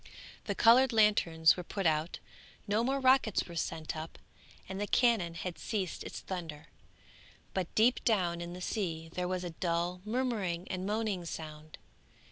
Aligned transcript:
The 0.45 0.55
coloured 0.55 0.91
lanterns 0.91 1.55
were 1.55 1.63
put 1.63 1.85
out, 1.85 2.17
no 2.67 2.83
more 2.83 2.99
rockets 2.99 3.43
were 3.45 3.55
sent 3.55 3.95
up, 3.95 4.17
and 4.67 4.81
the 4.81 4.87
cannon 4.87 5.35
had 5.35 5.59
ceased 5.59 6.03
its 6.03 6.21
thunder, 6.21 6.69
but 7.53 7.75
deep 7.75 8.03
down 8.03 8.41
in 8.41 8.53
the 8.53 8.61
sea 8.61 9.11
there 9.13 9.27
was 9.27 9.43
a 9.43 9.51
dull 9.51 10.01
murmuring 10.03 10.67
and 10.71 10.87
moaning 10.87 11.23
sound. 11.25 11.77